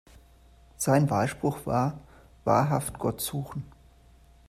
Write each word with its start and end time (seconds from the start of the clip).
Sein 0.77 1.11
Wahlspruch 1.11 1.67
war 1.67 1.99
„Wahrhaft 2.43 2.97
Gott 2.97 3.21
suchen“. 3.21 3.65